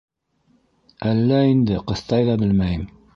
[1.11, 1.77] -Әллә инде...
[1.91, 2.87] ҡыҫтай ҙа белмәйем.